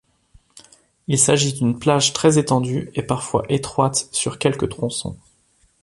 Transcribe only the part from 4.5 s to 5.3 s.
tronçons.